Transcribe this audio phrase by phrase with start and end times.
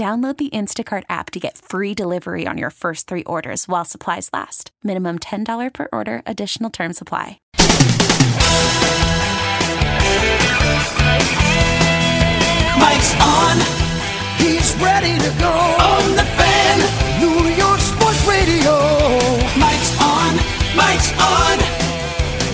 [0.00, 4.30] Download the Instacart app to get free delivery on your first three orders while supplies
[4.32, 4.70] last.
[4.82, 7.38] Minimum $10 per order, additional term supply.
[12.80, 13.60] Mike's on.
[14.40, 15.52] He's ready to go.
[15.52, 16.80] On the fan.
[17.20, 18.72] New York Sports Radio.
[19.60, 20.32] Mike's on.
[20.80, 21.60] Mike's on.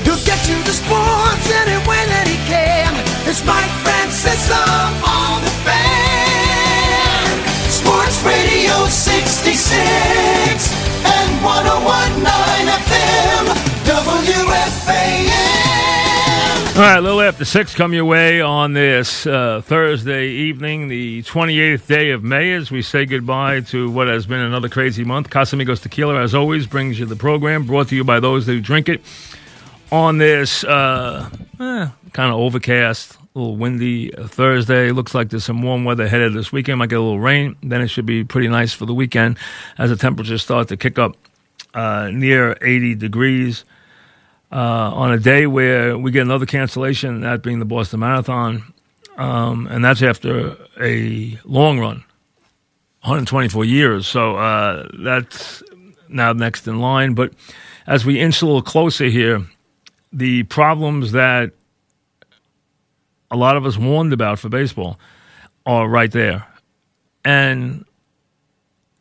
[0.02, 2.90] He'll get you the sports any way that he can.
[3.30, 5.15] It's Mike Francesa
[16.76, 21.22] All right, a little after six come your way on this uh, Thursday evening, the
[21.22, 25.30] 28th day of May, as we say goodbye to what has been another crazy month.
[25.30, 28.90] Casamigos Tequila, as always, brings you the program, brought to you by those who drink
[28.90, 29.00] it.
[29.90, 35.44] On this uh, eh, kind of overcast, a little windy uh, Thursday, looks like there's
[35.44, 36.78] some warm weather headed this weekend.
[36.78, 39.38] Might get a little rain, then it should be pretty nice for the weekend
[39.78, 41.16] as the temperatures start to kick up
[41.72, 43.64] uh, near 80 degrees
[44.52, 44.56] uh,
[44.94, 48.72] on a day where we get another cancellation, that being the Boston Marathon,
[49.16, 52.04] um, and that's after a long run,
[53.02, 54.06] 124 years.
[54.06, 55.62] So uh, that's
[56.08, 57.14] now next in line.
[57.14, 57.32] But
[57.86, 59.46] as we inch a little closer here,
[60.12, 61.52] the problems that
[63.30, 64.98] a lot of us warned about for baseball
[65.64, 66.46] are right there.
[67.24, 67.84] And,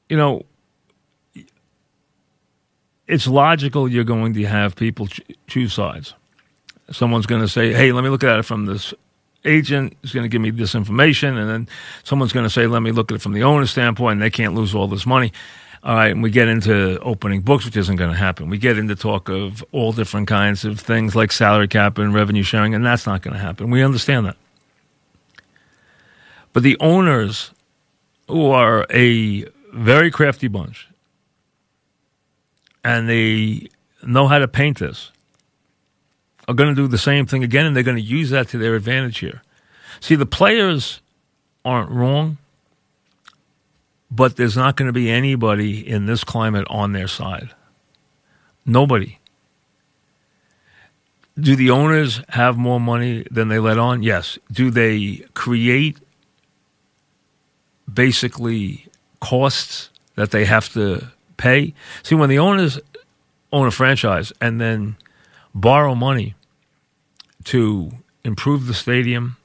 [0.09, 0.45] you know,
[3.07, 6.13] it's logical you're going to have people ch- choose sides.
[6.91, 8.93] Someone's going to say, "Hey, let me look at it from this
[9.43, 11.67] agent is going to give me this information," and then
[12.03, 14.29] someone's going to say, "Let me look at it from the owner's standpoint." And they
[14.29, 15.31] can't lose all this money.
[15.83, 18.49] All right, and we get into opening books, which isn't going to happen.
[18.49, 22.41] We get into talk of all different kinds of things like salary cap and revenue
[22.41, 23.69] sharing, and that's not going to happen.
[23.69, 24.35] We understand that.
[26.53, 27.51] But the owners,
[28.27, 30.87] who are a very crafty bunch,
[32.85, 33.68] and they
[34.03, 35.12] know how to paint this,
[36.47, 38.59] are going to do the same thing again, and they're going to use that to
[38.59, 39.41] their advantage here.
[40.00, 41.01] See, the players
[41.66, 42.38] aren't wrong,
[44.12, 47.50] but there's not going to be anybody in this climate on their side.
[48.68, 49.17] Nobody.
[51.40, 54.03] Do the owners have more money than they let on?
[54.03, 54.38] Yes.
[54.52, 55.97] Do they create
[57.91, 58.85] basically
[59.22, 61.73] costs that they have to pay?
[62.03, 62.79] See, when the owners
[63.51, 64.97] own a franchise and then
[65.53, 66.35] borrow money
[67.46, 67.91] to
[68.23, 69.38] improve the stadium,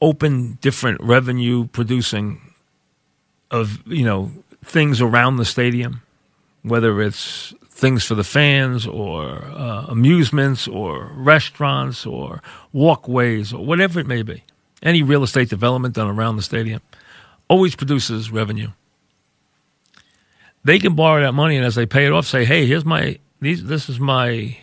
[0.00, 2.40] open different revenue producing
[3.50, 4.30] of you know
[4.64, 6.02] things around the stadium,
[6.62, 12.42] whether it's things for the fans or uh, amusements or restaurants or
[12.72, 14.44] walkways or whatever it may be.
[14.82, 16.82] Any real estate development done around the stadium
[17.48, 18.70] always produces revenue.
[20.64, 23.18] They can borrow that money and as they pay it off, say, "Hey, here's my
[23.40, 23.64] these.
[23.64, 24.56] This is my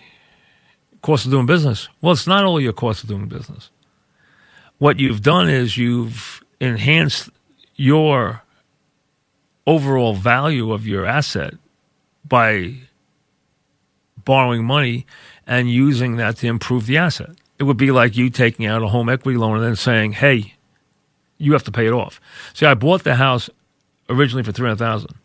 [1.01, 3.69] cost of doing business." Well, it's not all your cost of doing business.
[4.77, 7.29] What you've done is you've enhanced
[7.75, 8.43] your
[9.65, 11.55] overall value of your asset
[12.27, 12.75] by
[14.23, 15.05] borrowing money
[15.47, 17.31] and using that to improve the asset.
[17.57, 20.53] It would be like you taking out a home equity loan and then saying, "Hey,
[21.39, 22.21] you have to pay it off."
[22.53, 23.49] See, I bought the house
[24.09, 25.15] originally for three hundred thousand,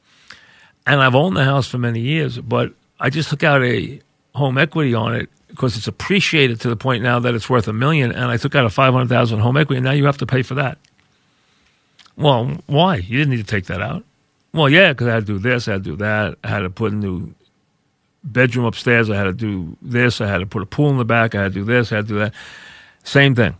[0.87, 4.00] and I've owned the house for many years, but I just took out a
[4.34, 7.73] home equity on it because it's appreciated to the point now that it's worth a
[7.73, 10.19] million, and I took out a five hundred thousand home equity, and now you have
[10.19, 10.79] to pay for that.
[12.17, 12.96] Well, why?
[12.96, 14.05] You didn't need to take that out.
[14.52, 16.61] Well, yeah, because I had to do this, I had to do that, I had
[16.61, 17.35] to put a new
[18.23, 21.05] bedroom upstairs, I had to do this, I had to put a pool in the
[21.05, 22.35] back, I had to do this, I had to do that.
[23.02, 23.56] Same thing.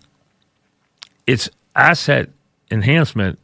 [1.27, 2.29] It's asset
[2.71, 3.39] enhancement,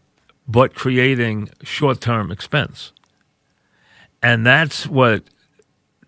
[0.47, 2.93] but creating short term expense.
[4.23, 5.23] And that's what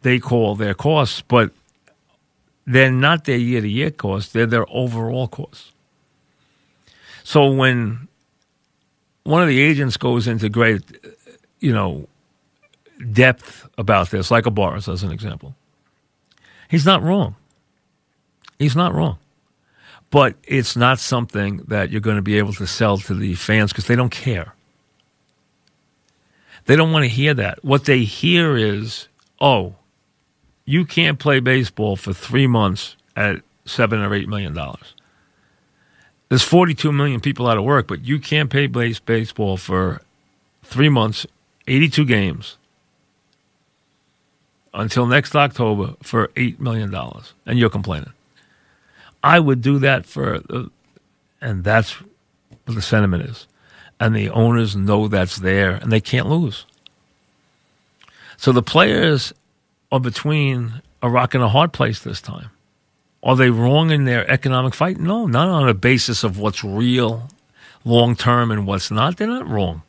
[0.03, 1.53] they call their costs, but
[2.67, 5.73] they're not their year to year costs, they're their overall costs.
[7.23, 8.09] So when
[9.25, 10.83] one of the agents goes into great,
[11.61, 12.09] you know,
[13.13, 15.55] depth about this, like a Boras as an example,
[16.69, 17.37] he's not wrong.
[18.59, 19.19] He's not wrong.
[20.11, 23.73] But it's not something that you're going to be able to sell to the fans
[23.73, 24.55] because they don't care.
[26.71, 27.65] They don't want to hear that.
[27.65, 29.09] What they hear is,
[29.41, 29.75] oh,
[30.65, 34.95] you can't play baseball for three months at seven or eight million dollars.
[36.29, 40.01] There's 42 million people out of work, but you can't pay base baseball for
[40.63, 41.27] three months,
[41.67, 42.57] 82 games
[44.73, 46.95] until next October for $8 million.
[47.47, 48.13] And you're complaining.
[49.25, 50.67] I would do that for, uh,
[51.41, 53.49] and that's what the sentiment is.
[54.01, 56.65] And the owners know that's there and they can't lose.
[58.39, 59.35] So the players
[59.93, 62.49] are between a rock and a hard place this time.
[63.23, 64.99] Are they wrong in their economic fight?
[64.99, 67.29] No, not on a basis of what's real
[67.85, 69.19] long term and what's not.
[69.19, 69.83] They're not wrong.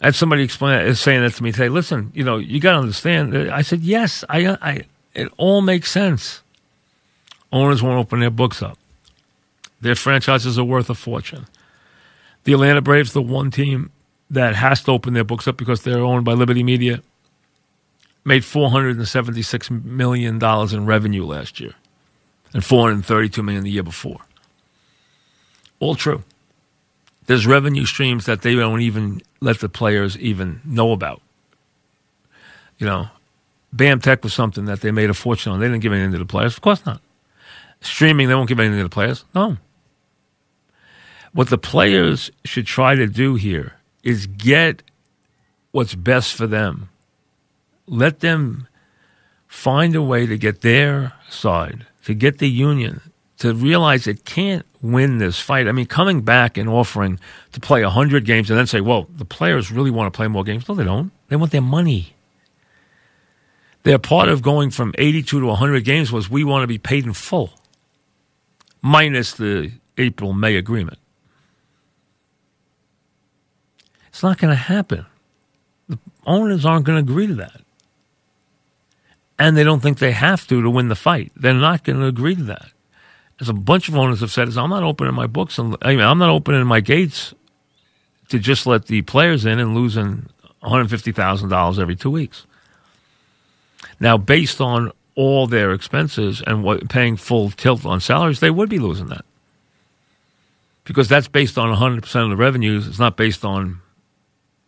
[0.00, 1.68] I had somebody explain saying that to me today.
[1.68, 3.36] Listen, you know, you got to understand.
[3.50, 4.82] I said, yes, I, I,
[5.14, 6.42] it all makes sense.
[7.52, 8.78] Owners won't open their books up.
[9.80, 11.46] Their franchises are worth a fortune.
[12.46, 13.90] The Atlanta Braves, the one team
[14.30, 17.02] that has to open their books up because they're owned by Liberty Media,
[18.24, 21.74] made $476 million in revenue last year
[22.54, 24.20] and 432 million the year before.
[25.80, 26.22] All true.
[27.26, 31.22] There's revenue streams that they don't even let the players even know about.
[32.78, 33.08] You know,
[33.72, 35.58] BAM Tech was something that they made a fortune on.
[35.58, 36.54] They didn't give anything to the players.
[36.54, 37.00] Of course not.
[37.80, 39.24] Streaming, they won't give anything to the players.
[39.34, 39.56] No.
[41.36, 44.82] What the players should try to do here is get
[45.70, 46.88] what's best for them.
[47.86, 48.68] Let them
[49.46, 53.02] find a way to get their side, to get the union,
[53.40, 55.68] to realize it can't win this fight.
[55.68, 57.20] I mean, coming back and offering
[57.52, 60.42] to play 100 games and then say, well, the players really want to play more
[60.42, 60.66] games.
[60.66, 61.12] No, they don't.
[61.28, 62.14] They want their money.
[63.82, 67.04] They're part of going from 82 to 100 games was we want to be paid
[67.04, 67.50] in full,
[68.80, 70.98] minus the April May agreement.
[74.16, 75.04] It's not going to happen.
[75.90, 77.60] The owners aren't going to agree to that.
[79.38, 81.32] And they don't think they have to to win the fight.
[81.36, 82.70] They're not going to agree to that.
[83.42, 85.90] As a bunch of owners have said, is I'm not opening my books and I
[85.90, 87.34] mean, I'm not opening my gates
[88.30, 90.30] to just let the players in and losing
[90.62, 92.46] $150,000 every two weeks.
[94.00, 98.70] Now, based on all their expenses and what paying full tilt on salaries, they would
[98.70, 99.26] be losing that
[100.84, 102.88] because that's based on 100% of the revenues.
[102.88, 103.82] It's not based on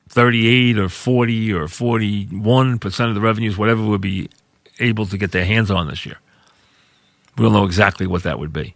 [0.08, 4.28] 38 or 40 or 41% of the revenues, whatever would be
[4.80, 6.18] able to get their hands on this year.
[7.36, 8.74] We don't know exactly what that would be.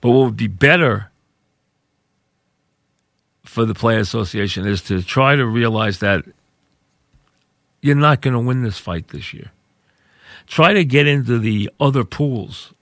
[0.00, 1.10] But what would be better
[3.44, 6.24] for the Player Association is to try to realize that
[7.80, 9.52] you're not going to win this fight this year.
[10.46, 12.72] Try to get into the other pools.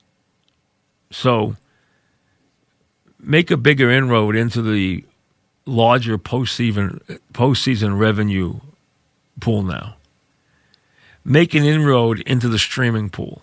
[1.11, 1.57] So
[3.21, 5.05] make a bigger inroad into the
[5.67, 7.01] larger postseason
[7.33, 8.61] postseason revenue
[9.41, 9.97] pool now.
[11.25, 13.43] Make an inroad into the streaming pool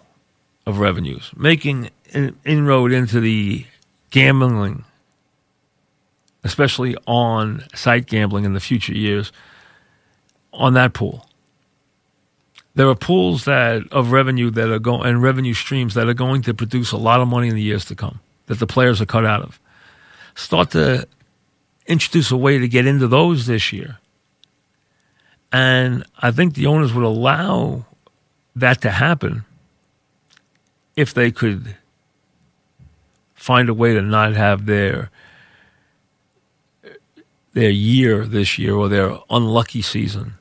[0.66, 1.32] of revenues.
[1.36, 3.66] Making an inroad into the
[4.12, 4.84] gambling,
[6.44, 9.32] especially on site gambling in the future years,
[10.54, 11.26] on that pool.
[12.76, 16.42] There are pools that of revenue that are going and revenue streams that are going
[16.44, 19.06] to produce a lot of money in the years to come that the players are
[19.06, 19.60] cut out of.
[20.36, 21.08] Start to
[21.92, 23.98] introduce a way to get into those this year.
[25.52, 27.86] And I think the owners would allow
[28.56, 29.44] that to happen
[30.96, 31.76] if they could
[33.36, 35.10] find a way to not have their
[37.54, 40.36] their year this year or their unlucky season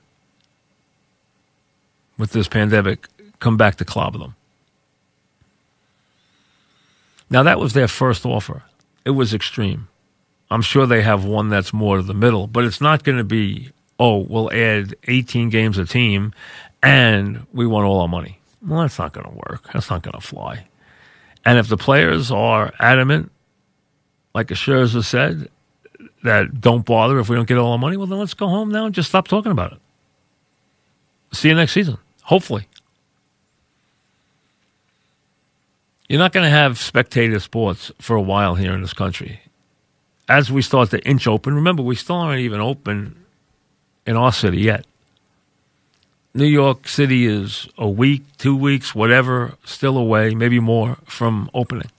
[2.17, 3.09] with this pandemic
[3.41, 4.37] come back to clobber them.
[7.29, 8.63] Now that was their first offer.
[9.05, 9.89] It was extreme.
[10.51, 13.25] I'm sure they have one that's more to the middle, but it's not going to
[13.25, 16.33] be, oh, we'll add 18 games a team
[16.83, 18.41] and we want all our money.
[18.67, 19.73] Well, that's not going to work.
[19.73, 20.67] That's not going to fly.
[21.45, 23.31] And if the players are adamant,
[24.35, 25.49] like Scherzer said,
[26.25, 28.71] that don't bother if we don't get all our money, well, then let's go home
[28.71, 29.79] now and just stop talking about it.
[31.33, 32.67] See you next season, hopefully.
[36.09, 39.41] You're not going to have spectator sports for a while here in this country
[40.31, 43.17] as we start to inch open, remember, we still aren't even open
[44.07, 44.87] in our city yet.
[46.33, 51.91] New York City is a week, two weeks, whatever, still away, maybe more from opening.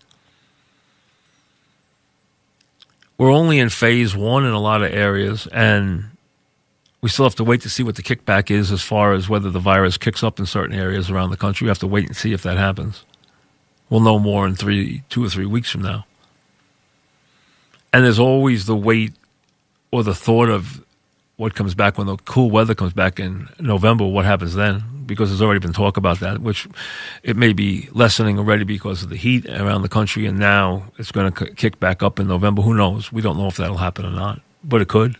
[3.18, 6.06] We're only in phase one in a lot of areas, and
[7.02, 9.52] we still have to wait to see what the kickback is as far as whether
[9.52, 11.66] the virus kicks up in certain areas around the country.
[11.66, 13.04] We have to wait and see if that happens.
[13.90, 16.06] We'll know more in three, two or three weeks from now.
[17.94, 19.14] And there's always the wait
[19.92, 20.84] or the thought of
[21.36, 24.06] what comes back when the cool weather comes back in November.
[24.06, 24.84] What happens then?
[25.06, 26.68] Because there's already been talk about that, which
[27.24, 31.12] it may be lessening already because of the heat around the country, and now it's
[31.12, 32.62] going to kick back up in November.
[32.62, 33.12] Who knows?
[33.12, 35.18] We don't know if that'll happen or not, but it could.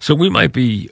[0.00, 0.90] So we might be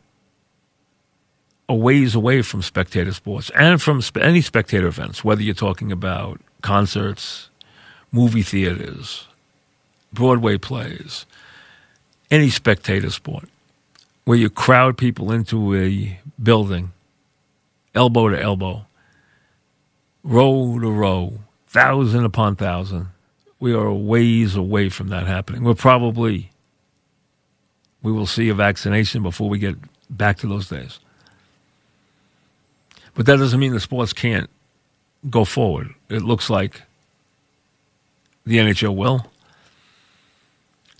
[1.68, 5.90] a ways away from spectator sports and from sp- any spectator events, whether you're talking
[5.90, 7.48] about concerts,
[8.10, 9.26] movie theaters,
[10.12, 11.26] Broadway plays,
[12.30, 13.48] any spectator sport,
[14.24, 16.92] where you crowd people into a building,
[17.94, 18.86] elbow to elbow,
[20.22, 23.08] row to row, thousand upon thousand.
[23.58, 25.62] We are a ways away from that happening.
[25.62, 26.50] We're probably,
[28.02, 29.76] we will see a vaccination before we get
[30.10, 30.98] back to those days.
[33.14, 34.50] But that doesn't mean the sports can't
[35.28, 35.94] go forward.
[36.08, 36.82] It looks like
[38.44, 39.26] the NHL will.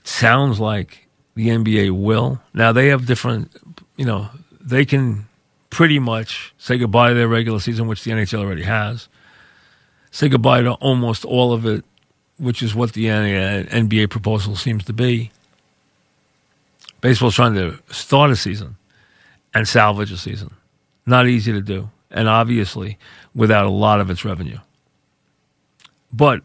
[0.04, 2.40] Sounds like the NBA will.
[2.54, 3.54] Now they have different,
[3.96, 4.28] you know,
[4.60, 5.26] they can
[5.70, 9.08] pretty much say goodbye to their regular season, which the NHL already has.
[10.10, 11.84] Say goodbye to almost all of it,
[12.36, 15.30] which is what the NBA proposal seems to be.
[17.00, 18.76] Baseball's trying to start a season
[19.54, 20.54] and salvage a season.
[21.06, 22.98] Not easy to do and obviously
[23.34, 24.58] without a lot of its revenue.
[26.12, 26.42] But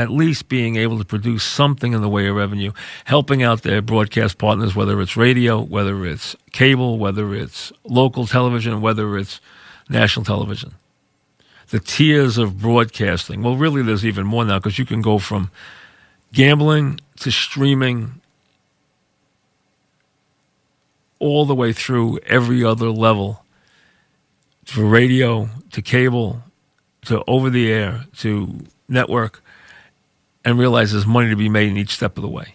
[0.00, 2.72] at least being able to produce something in the way of revenue,
[3.04, 8.80] helping out their broadcast partners, whether it's radio, whether it's cable, whether it's local television,
[8.80, 9.42] whether it's
[9.90, 10.72] national television.
[11.68, 13.42] The tiers of broadcasting.
[13.42, 15.50] Well, really, there's even more now because you can go from
[16.32, 18.22] gambling to streaming
[21.18, 23.44] all the way through every other level
[24.64, 26.42] to radio to cable
[27.04, 29.42] to over the air to network
[30.44, 32.54] and realize there's money to be made in each step of the way.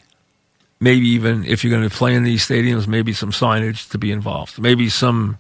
[0.80, 4.12] Maybe even if you're going to play in these stadiums, maybe some signage to be
[4.12, 4.60] involved.
[4.60, 5.38] Maybe some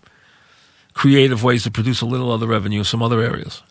[0.94, 3.62] creative ways to produce a little other revenue in some other areas.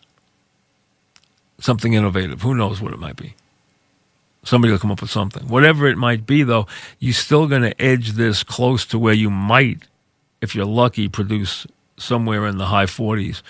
[1.59, 2.41] Something innovative.
[2.41, 3.33] Who knows what it might be?
[4.43, 5.47] Somebody will come up with something.
[5.47, 6.67] Whatever it might be, though,
[6.99, 9.87] you're still going to edge this close to where you might,
[10.39, 11.65] if you're lucky, produce
[11.97, 13.41] somewhere in the high 40s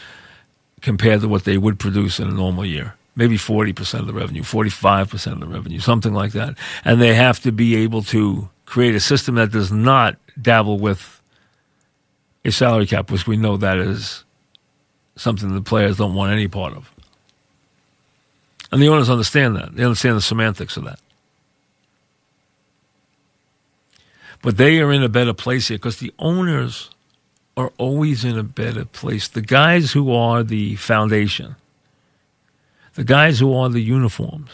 [0.81, 2.95] compared to what they would produce in a normal year.
[3.15, 6.57] Maybe 40% of the revenue, 45% of the revenue, something like that.
[6.83, 11.21] And they have to be able to create a system that does not dabble with
[12.43, 14.23] a salary cap, which we know that is
[15.15, 16.91] something the players don't want any part of.
[18.71, 19.75] And the owners understand that.
[19.75, 20.99] They understand the semantics of that.
[24.41, 26.89] But they are in a better place here because the owners
[27.57, 29.27] are always in a better place.
[29.27, 31.55] The guys who are the foundation,
[32.95, 34.49] the guys who are the uniforms,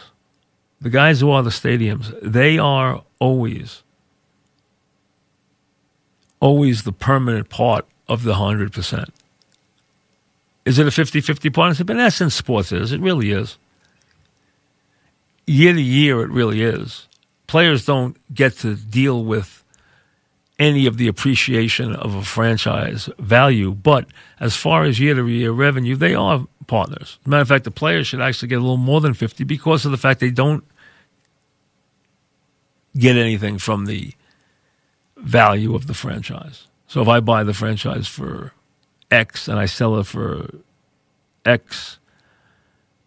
[0.80, 3.84] the guys who are the stadiums, they are always,
[6.40, 9.10] always the permanent part of the 100%.
[10.66, 11.90] Is it a 50 50 partnership?
[11.90, 12.92] In essence, sports is.
[12.92, 13.58] It really is.
[15.48, 17.08] Year to year, it really is.
[17.48, 19.64] Players don't get to deal with
[20.60, 23.74] any of the appreciation of a franchise value.
[23.74, 24.06] But
[24.40, 27.20] as far as year to year revenue, they are partners.
[27.20, 29.44] As a matter of fact, the players should actually get a little more than 50
[29.44, 30.64] because of the fact they don't
[32.98, 34.14] get anything from the
[35.18, 36.68] value of the franchise.
[36.88, 38.54] So if I buy the franchise for
[39.12, 40.50] X and I sell it for
[41.44, 42.00] X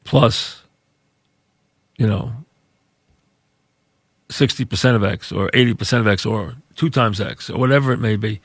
[0.05, 0.63] plus,
[1.97, 2.33] you know,
[4.29, 8.17] 60% of X or 80% of X or two times X or whatever it may
[8.17, 8.43] be,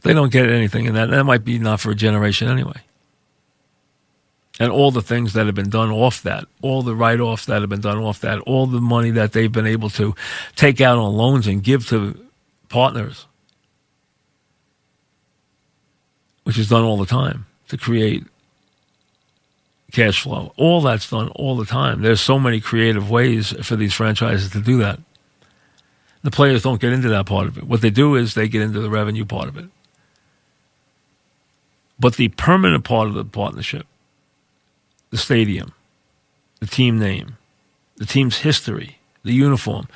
[0.00, 1.04] they don't get anything in that.
[1.04, 2.80] And That might be not for a generation anyway.
[4.60, 7.62] And all the things that have been done off that, all the write offs that
[7.62, 10.14] have been done off that, all the money that they've been able to
[10.54, 12.16] take out on loans and give to
[12.68, 13.26] partners,
[16.44, 18.22] which is done all the time to create
[19.92, 20.52] cash flow.
[20.56, 22.02] All that's done all the time.
[22.02, 25.00] There's so many creative ways for these franchises to do that.
[26.22, 27.64] The players don't get into that part of it.
[27.64, 29.70] What they do is they get into the revenue part of it.
[31.98, 33.86] But the permanent part of the partnership,
[35.10, 35.72] the stadium,
[36.60, 37.36] the team name,
[37.96, 39.88] the team's history, the uniform.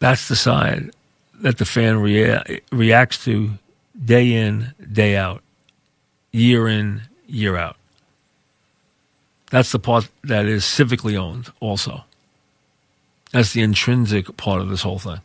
[0.00, 0.90] That's the side
[1.40, 3.50] that the fan rea- reacts to
[4.04, 5.42] day in, day out,
[6.32, 7.76] year in, year out.
[9.50, 12.04] That's the part that is civically owned, also.
[13.32, 15.20] That's the intrinsic part of this whole thing.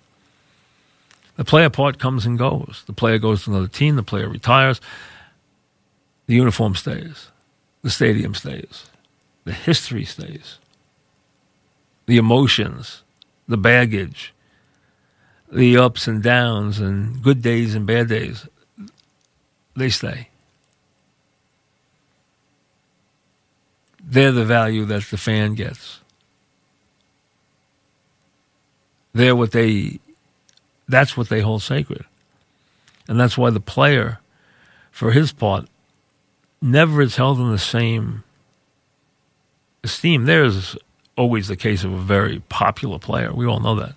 [1.36, 2.84] The player part comes and goes.
[2.86, 4.80] The player goes to another team, the player retires,
[6.28, 7.30] the uniform stays,
[7.84, 8.86] the stadium stays,
[9.44, 10.58] the history stays,
[12.06, 13.04] the emotions,
[13.48, 14.34] the baggage,
[15.52, 18.48] the ups and downs, and good days and bad days,
[19.76, 20.30] they stay.
[24.04, 26.00] They're the value that the fan gets.
[29.14, 30.00] They're what they,
[30.88, 32.06] that's what they hold sacred.
[33.08, 34.20] And that's why the player,
[34.92, 35.68] for his part,
[36.64, 38.24] never is held in the same
[39.84, 40.26] esteem.
[40.26, 40.78] There's
[41.18, 43.34] always the case of a very popular player.
[43.34, 43.96] We all know that.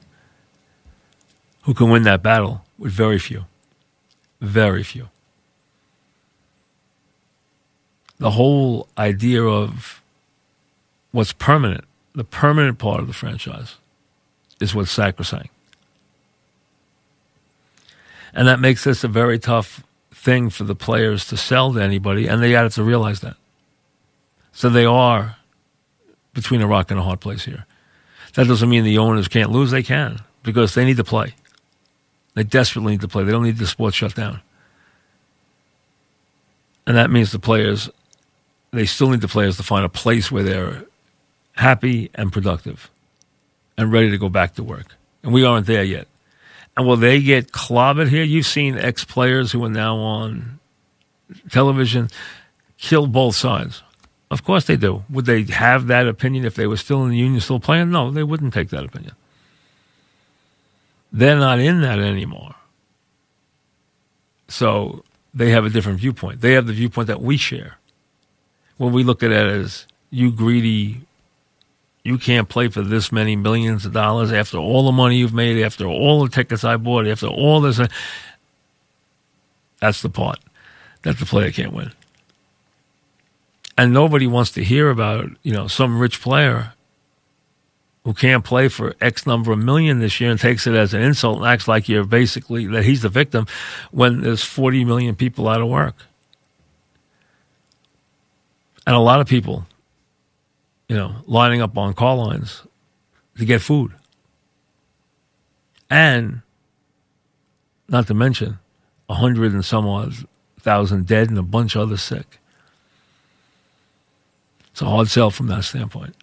[1.63, 3.45] Who can win that battle with very few.
[4.41, 5.09] Very few.
[8.19, 10.03] The whole idea of
[11.13, 13.77] what's permanent, the permanent part of the franchise,
[14.61, 15.51] is what's sacrosanct.
[18.35, 19.86] And that makes this a very tough
[20.27, 23.37] thing for the players to sell to anybody, and they have to realize that.
[24.53, 25.37] So they are
[26.35, 27.65] between a rock and a hard place here.
[28.35, 29.71] That doesn't mean the owners can't lose.
[29.71, 31.35] They can because they need to play.
[32.35, 33.23] They desperately need to play.
[33.23, 34.41] They don't need the sport shut down.
[36.87, 37.89] And that means the players,
[38.73, 40.85] they still need the players to find a place where they're
[41.53, 42.91] happy and productive
[43.79, 44.97] and ready to go back to work.
[45.23, 46.09] And we aren't there yet.
[46.77, 48.23] And will they get clobbered here?
[48.23, 50.59] You've seen ex players who are now on
[51.51, 52.11] television
[52.79, 53.83] kill both sides.
[54.31, 55.05] Of course they do.
[55.09, 57.91] Would they have that opinion if they were still in the union, still playing?
[57.91, 59.15] No, they wouldn't take that opinion.
[61.13, 62.55] They're not in that anymore.
[64.49, 66.41] So they have a different viewpoint.
[66.41, 67.79] They have the viewpoint that we share.
[68.77, 71.03] When we look at it as you greedy
[72.07, 75.61] you can't play for this many millions of dollars after all the money you've made,
[75.63, 77.81] after all the tickets I bought, after all this.
[77.81, 77.89] Uh,
[79.81, 80.39] that's the part
[81.03, 81.93] that the player can't win.
[83.77, 86.73] And nobody wants to hear about, you know, some rich player
[88.05, 91.03] who can't play for X number of million this year and takes it as an
[91.03, 93.49] insult and acts like you're basically that he's the victim
[93.91, 95.97] when there's 40 million people out of work.
[98.87, 99.67] And a lot of people
[100.89, 102.63] you know, lining up on call lines
[103.39, 103.93] to get food.
[105.91, 106.43] And
[107.89, 108.59] not to mention
[109.09, 110.15] a hundred and some odd
[110.61, 112.39] thousand dead and a bunch of others sick.
[114.73, 116.15] It's a hard sell from that standpoint.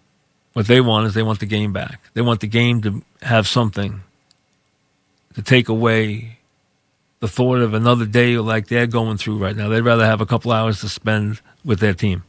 [0.53, 1.99] What they want is they want the game back.
[2.13, 4.01] They want the game to have something
[5.33, 6.37] to take away
[7.19, 9.69] the thought of another day like they're going through right now.
[9.69, 12.23] They'd rather have a couple hours to spend with their team.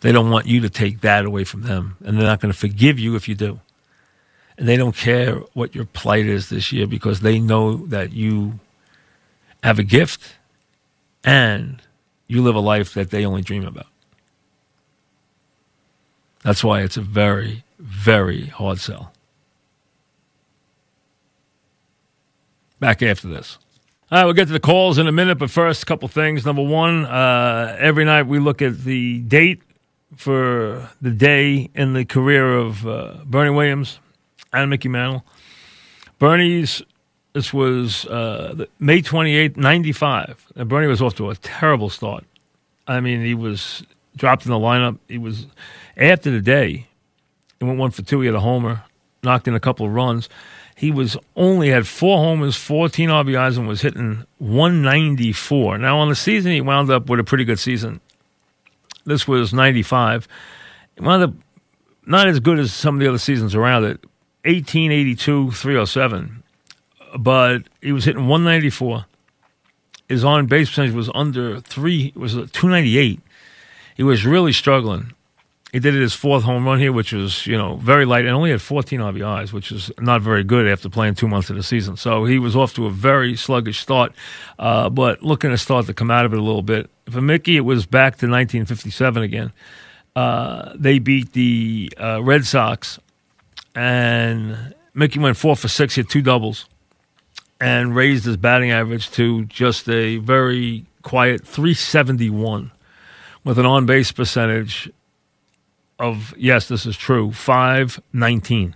[0.00, 2.58] They don't want you to take that away from them, and they're not going to
[2.58, 3.60] forgive you if you do.
[4.58, 8.58] And they don't care what your plight is this year because they know that you
[9.62, 10.36] have a gift
[11.24, 11.82] and
[12.26, 13.86] you live a life that they only dream about.
[16.42, 19.12] That's why it's a very, very hard sell.
[22.78, 23.58] Back after this.
[24.10, 26.46] All right, we'll get to the calls in a minute, but first, a couple things.
[26.46, 29.60] Number one, uh, every night we look at the date
[30.16, 34.00] for the day in the career of uh, Bernie Williams
[34.52, 35.24] and Mickey Mantle.
[36.18, 36.82] Bernie's,
[37.34, 40.52] this was uh, May 28, 95.
[40.56, 42.24] And Bernie was off to a terrible start.
[42.88, 43.84] I mean, he was
[44.16, 44.98] dropped in the lineup.
[45.06, 45.46] He was,
[45.96, 46.86] after the day,
[47.60, 48.20] he went one for two.
[48.20, 48.84] He had a homer,
[49.22, 50.28] knocked in a couple of runs.
[50.76, 55.78] He was only had four homers, 14 RBIs, and was hitting 194.
[55.78, 58.00] Now, on the season, he wound up with a pretty good season
[59.06, 60.28] this was 95.
[60.98, 61.38] One of the,
[62.06, 64.04] not as good as some of the other seasons around it.
[64.44, 66.42] 1882, 307.
[67.18, 69.06] But he was hitting 194.
[70.08, 73.20] His on base percentage was under three, it was 298.
[73.96, 75.12] He was really struggling.
[75.72, 78.34] He did it his fourth home run here, which was, you know, very light and
[78.34, 81.62] only had 14 RBIs, which is not very good after playing two months of the
[81.62, 81.96] season.
[81.96, 84.12] So he was off to a very sluggish start,
[84.58, 86.88] uh, but looking to start to come out of it a little bit.
[87.10, 89.52] For Mickey, it was back to 1957 again.
[90.14, 92.98] Uh, they beat the uh, Red Sox,
[93.74, 96.66] and Mickey went four for six, hit two doubles,
[97.60, 102.72] and raised his batting average to just a very quiet 371
[103.44, 104.90] with an on base percentage
[105.98, 108.74] of yes, this is true, five nineteen.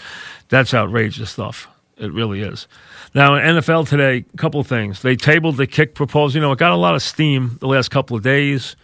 [0.48, 1.68] That's outrageous stuff.
[1.96, 2.66] It really is.
[3.14, 5.02] Now, in NFL today, a couple things.
[5.02, 6.38] They tabled the kick proposal.
[6.38, 8.76] You know, it got a lot of steam the last couple of days.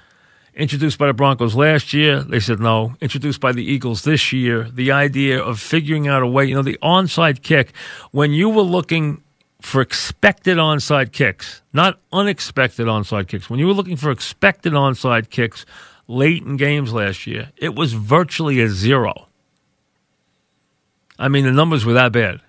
[0.54, 2.96] Introduced by the Broncos last year, they said no.
[3.00, 6.62] Introduced by the Eagles this year, the idea of figuring out a way, you know,
[6.62, 7.74] the onside kick,
[8.10, 9.22] when you were looking
[9.60, 15.28] for expected onside kicks, not unexpected onside kicks, when you were looking for expected onside
[15.28, 15.66] kicks
[16.08, 19.26] late in games last year, it was virtually a zero.
[21.18, 22.40] I mean, the numbers were that bad.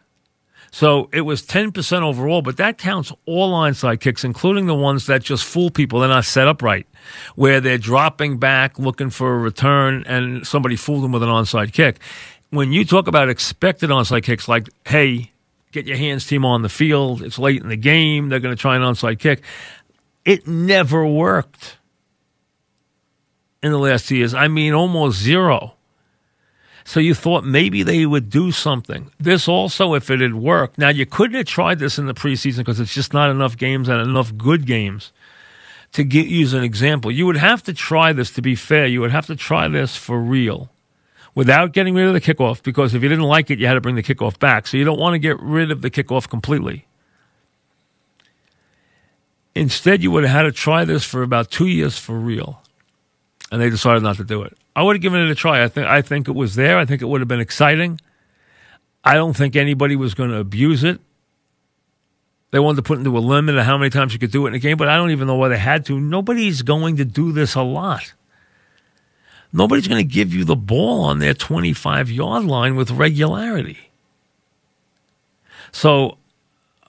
[0.71, 5.23] So it was 10% overall, but that counts all onside kicks, including the ones that
[5.23, 5.99] just fool people.
[5.99, 6.85] They're not set up right,
[7.35, 11.73] where they're dropping back looking for a return and somebody fooled them with an onside
[11.73, 11.99] kick.
[12.49, 15.31] When you talk about expected onside kicks, like, hey,
[15.71, 18.61] get your hands team on the field, it's late in the game, they're going to
[18.61, 19.41] try an onside kick,
[20.25, 21.77] it never worked
[23.67, 24.33] in the last two years.
[24.33, 25.73] I mean, almost zero.
[26.87, 29.11] So you thought maybe they would do something.
[29.19, 30.77] This also, if it had worked.
[30.77, 33.89] Now, you couldn't have tried this in the preseason because it's just not enough games
[33.89, 35.11] and enough good games
[35.91, 37.11] to get, use an example.
[37.11, 38.85] You would have to try this to be fair.
[38.85, 40.71] You would have to try this for real
[41.35, 43.81] without getting rid of the kickoff because if you didn't like it, you had to
[43.81, 44.65] bring the kickoff back.
[44.65, 46.87] So you don't want to get rid of the kickoff completely.
[49.53, 52.61] Instead, you would have had to try this for about two years for real
[53.51, 54.57] and they decided not to do it.
[54.75, 55.63] I would have given it a try.
[55.63, 56.77] I think I think it was there.
[56.77, 57.99] I think it would have been exciting.
[59.03, 60.99] I don't think anybody was going to abuse it.
[62.51, 64.49] They wanted to put into a limit of how many times you could do it
[64.49, 65.99] in a game, but I don't even know why they had to.
[65.99, 68.13] Nobody's going to do this a lot.
[69.51, 73.91] Nobody's going to give you the ball on their 25 yard line with regularity.
[75.71, 76.17] So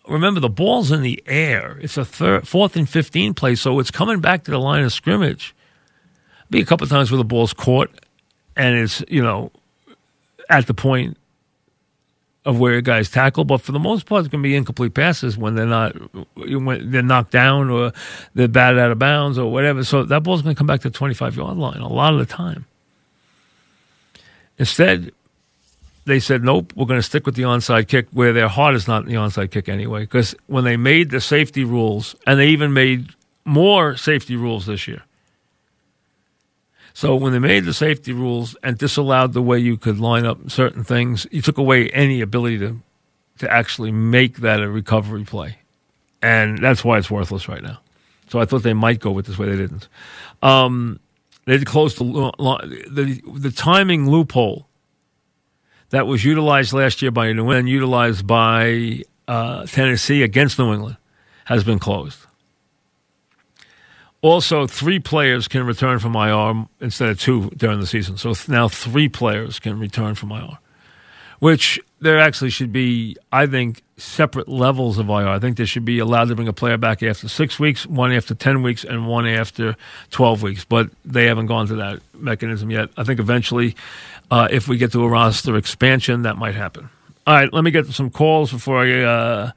[0.09, 1.79] remember, the ball's in the air.
[1.81, 4.93] It's a third, fourth and 15 play, so it's coming back to the line of
[4.93, 5.55] scrimmage
[6.51, 7.91] be a couple times where the ball's caught
[8.57, 9.53] and it's, you know,
[10.51, 11.17] at the point
[12.45, 14.95] of where a guy's tackled, but for the most part, it's going to be incomplete
[14.95, 15.95] passes when they're not
[16.35, 17.93] when they're knocked down or
[18.35, 19.85] they're batted out of bounds or whatever.
[19.85, 22.19] So that ball's going to come back to the 25 yard line a lot of
[22.19, 22.65] the time.
[24.57, 25.13] Instead,
[26.07, 28.89] they said, nope, we're going to stick with the onside kick where their heart is
[28.89, 30.01] not in the onside kick anyway.
[30.01, 33.11] Because when they made the safety rules, and they even made
[33.45, 35.03] more safety rules this year,
[36.99, 40.51] so when they made the safety rules and disallowed the way you could line up
[40.51, 42.81] certain things, you took away any ability to
[43.39, 45.59] to actually make that a recovery play,
[46.21, 47.79] and that's why it's worthless right now.
[48.31, 49.87] So I thought they might go with this way, they didn't.
[50.43, 50.99] Um,
[51.45, 52.05] they closed the,
[52.91, 54.67] the the timing loophole
[55.91, 60.97] that was utilized last year by New England, utilized by uh, Tennessee against New England,
[61.45, 62.27] has been closed.
[64.21, 68.17] Also, three players can return from IR instead of two during the season.
[68.17, 70.59] So now three players can return from IR,
[71.39, 75.29] which there actually should be, I think, separate levels of IR.
[75.29, 78.13] I think they should be allowed to bring a player back after six weeks, one
[78.13, 79.77] after 10 weeks, and one after
[80.11, 80.65] 12 weeks.
[80.65, 82.91] But they haven't gone to that mechanism yet.
[82.97, 83.77] I think eventually,
[84.33, 86.91] uh, if we get to a roster expansion, that might happen.
[87.27, 89.51] All right, let me get some calls before I, uh,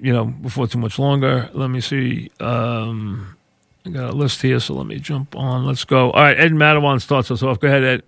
[0.00, 1.50] you know, before too much longer.
[1.52, 2.30] Let me see.
[2.38, 3.36] Um,
[3.84, 5.66] I got a list here, so let me jump on.
[5.66, 6.10] Let's go.
[6.12, 7.58] All right, Ed Madawan starts us off.
[7.58, 8.02] Go ahead, Ed.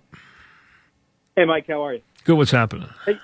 [1.35, 2.01] Hey, Mike, how are you?
[2.23, 2.35] Good.
[2.35, 2.87] What's happening?
[3.05, 3.19] Hey,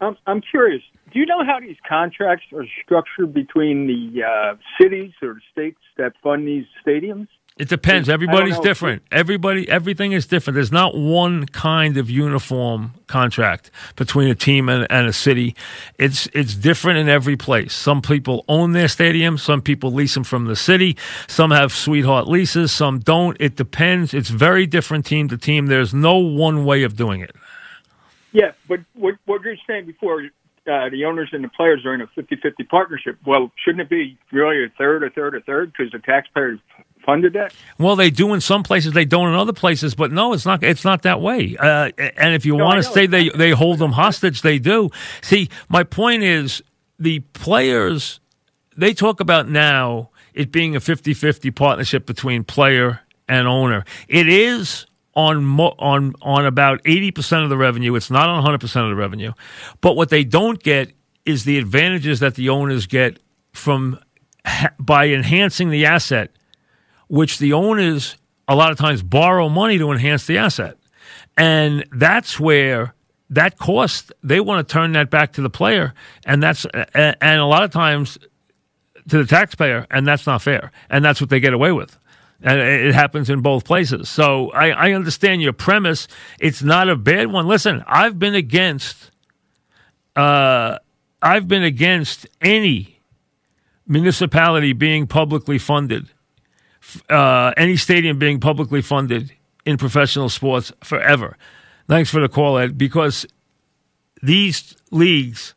[0.00, 0.82] I'm I'm curious.
[1.12, 6.12] Do you know how these contracts are structured between the uh, cities or states that
[6.22, 7.28] fund these stadiums?
[7.58, 8.08] It depends.
[8.08, 9.02] Everybody's different.
[9.10, 10.54] Everybody, everything is different.
[10.54, 15.56] There's not one kind of uniform contract between a team and, and a city.
[15.98, 17.74] It's it's different in every place.
[17.74, 19.38] Some people own their stadium.
[19.38, 20.96] Some people lease them from the city.
[21.26, 22.70] Some have sweetheart leases.
[22.70, 23.36] Some don't.
[23.40, 24.14] It depends.
[24.14, 25.66] It's very different team to team.
[25.66, 27.34] There's no one way of doing it.
[28.30, 32.02] Yeah, but what what you're saying before, uh, the owners and the players are in
[32.02, 33.16] a 50-50 partnership.
[33.26, 36.60] Well, shouldn't it be really a third, a third, a third because the taxpayers
[37.08, 37.54] funded that?
[37.78, 38.92] Well, they do in some places.
[38.92, 39.94] They don't in other places.
[39.94, 40.62] But no, it's not.
[40.62, 41.56] It's not that way.
[41.58, 44.90] Uh, and if you No, want to say they they hold them hostage, they do.
[45.22, 46.62] See, my point is
[46.98, 48.20] the players.
[48.76, 53.84] They talk about now it being a 50-50 partnership between player and owner.
[54.06, 57.94] It is on mo- on on about eighty percent of the revenue.
[57.94, 59.32] It's not on one hundred percent of the revenue.
[59.80, 60.92] But what they don't get
[61.24, 63.18] is the advantages that the owners get
[63.52, 63.98] from
[64.78, 66.30] by enhancing the asset
[67.08, 68.16] which the owners
[68.46, 70.76] a lot of times borrow money to enhance the asset.
[71.36, 72.94] And that's where
[73.30, 75.92] that cost, they want to turn that back to the player.
[76.24, 78.18] And that's, and a lot of times
[79.08, 80.72] to the taxpayer, and that's not fair.
[80.88, 81.98] And that's what they get away with.
[82.40, 84.08] And it it happens in both places.
[84.08, 86.08] So I, I understand your premise.
[86.38, 87.46] It's not a bad one.
[87.46, 89.10] Listen, I've been against,
[90.14, 90.78] uh,
[91.20, 93.00] I've been against any
[93.86, 96.10] municipality being publicly funded
[97.08, 99.32] uh, any stadium being publicly funded
[99.64, 101.36] in professional sports forever.
[101.88, 103.26] Thanks for the call, Ed, because
[104.22, 105.54] these leagues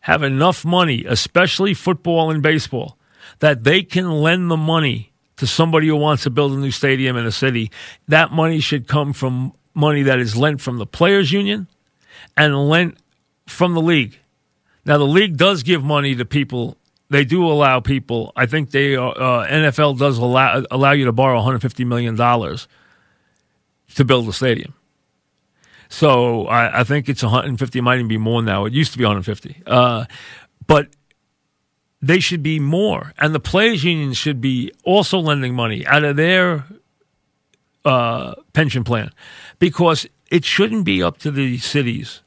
[0.00, 2.96] have enough money, especially football and baseball,
[3.40, 7.16] that they can lend the money to somebody who wants to build a new stadium
[7.16, 7.70] in a city.
[8.08, 11.66] That money should come from money that is lent from the players' union
[12.36, 12.98] and lent
[13.46, 14.18] from the league.
[14.84, 16.76] Now, the league does give money to people.
[17.10, 18.32] They do allow people.
[18.36, 22.68] I think they uh, NFL does allow allow you to borrow 150 million dollars
[23.96, 24.74] to build a stadium.
[25.88, 27.78] So I, I think it's 150.
[27.78, 28.64] It might even be more now.
[28.64, 29.62] It used to be 150.
[29.66, 30.04] Uh,
[30.68, 30.88] but
[32.00, 36.16] they should be more, and the players' union should be also lending money out of
[36.16, 36.64] their
[37.84, 39.10] uh, pension plan
[39.58, 42.22] because it shouldn't be up to the cities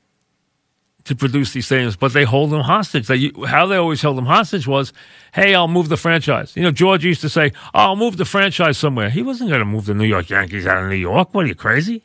[1.05, 3.07] to produce these stadiums, but they hold them hostage.
[3.07, 4.93] They, how they always held them hostage was,
[5.33, 6.55] hey, I'll move the franchise.
[6.55, 9.09] You know, George used to say, oh, I'll move the franchise somewhere.
[9.09, 11.33] He wasn't going to move the New York Yankees out of New York.
[11.33, 12.03] What are you, crazy?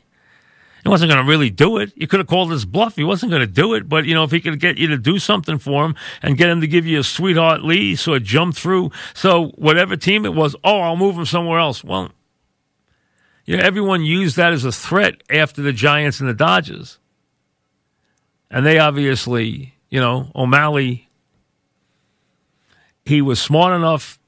[0.83, 1.91] He wasn't going to really do it.
[1.95, 2.95] You could have called his bluff.
[2.95, 3.89] He wasn't going to do it.
[3.89, 6.49] But, you know, if he could get you to do something for him and get
[6.49, 8.91] him to give you a sweetheart lease or jump through.
[9.13, 11.83] So whatever team it was, oh, I'll move him somewhere else.
[11.83, 12.11] Well,
[13.45, 16.97] you know, everyone used that as a threat after the Giants and the Dodgers.
[18.51, 21.07] And they obviously, you know, O'Malley,
[23.05, 24.19] he was smart enough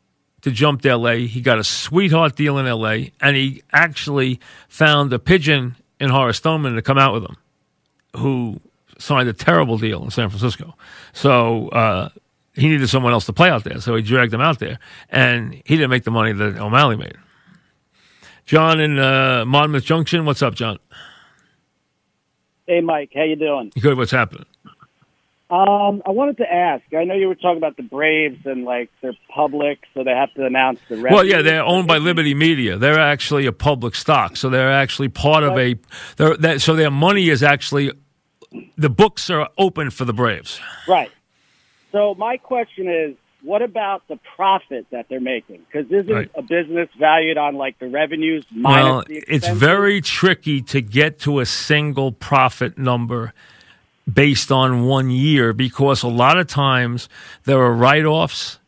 [0.42, 1.14] to jump to LA.
[1.14, 6.38] He got a sweetheart deal in LA, and he actually found a pigeon in Horace
[6.38, 7.38] Stoneham to come out with him,
[8.18, 8.60] who
[8.98, 10.76] signed a terrible deal in San Francisco.
[11.14, 12.10] So uh,
[12.54, 14.80] he needed someone else to play out there, so he dragged him out there,
[15.10, 17.18] and he didn't make the money that O'Malley made.
[18.46, 20.80] John in uh, Monmouth Junction, what's up, John?
[22.72, 23.70] Hey, Mike, how you doing?
[23.82, 24.46] Good, what's happening?
[25.50, 26.82] Um, I wanted to ask.
[26.98, 30.34] I know you were talking about the Braves and like they're public, so they have
[30.36, 31.02] to announce the.
[31.02, 32.78] Well, yeah, they're owned by Liberty Media.
[32.78, 35.76] They're actually a public stock, so they're actually part of a.
[36.16, 37.92] They're, that, so their money is actually
[38.78, 40.62] the books are open for the Braves.
[40.88, 41.12] Right.
[41.92, 45.60] So my question is, what about the profit that they're making?
[45.72, 46.32] Because isn't Right.
[46.36, 51.20] a business valued on like the revenues minus well, the it's very tricky to get
[51.20, 53.34] to a single profit number
[54.12, 57.08] based on one year because a lot of times
[57.46, 58.60] there are write-offs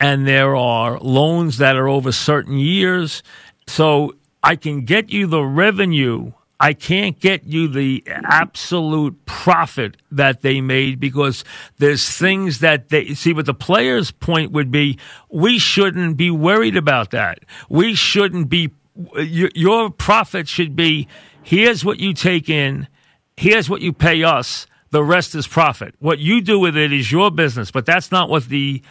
[0.00, 3.22] and there are loans that are over certain years.
[3.66, 6.32] So I can get you the revenue.
[6.62, 11.42] I can't get you the absolute profit that they made because
[11.78, 13.32] there's things that they see.
[13.32, 14.96] But the player's point would be
[15.28, 17.40] we shouldn't be worried about that.
[17.68, 18.70] We shouldn't be,
[19.16, 21.08] your, your profit should be
[21.42, 22.86] here's what you take in,
[23.36, 24.68] here's what you pay us.
[24.90, 25.96] The rest is profit.
[25.98, 28.82] What you do with it is your business, but that's not what the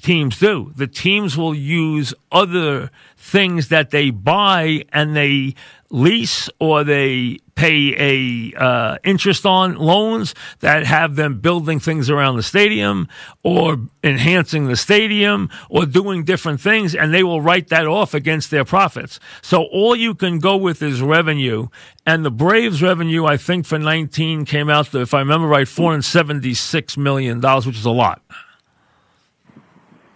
[0.00, 0.72] teams do.
[0.74, 5.54] The teams will use other things that they buy and they
[5.94, 12.36] lease or they pay a uh, interest on loans that have them building things around
[12.36, 13.08] the stadium
[13.44, 18.50] or enhancing the stadium or doing different things and they will write that off against
[18.50, 19.20] their profits.
[19.40, 21.68] So all you can go with is revenue.
[22.04, 25.66] And the braves revenue i think for 19 came out to if i remember right
[25.66, 28.20] 476 million dollars which is a lot.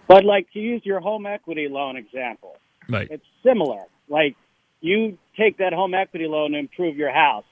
[0.07, 2.57] But like to use your home equity loan example,
[2.89, 3.07] right.
[3.09, 3.83] it's similar.
[4.09, 4.35] Like
[4.81, 7.45] you take that home equity loan to improve your house.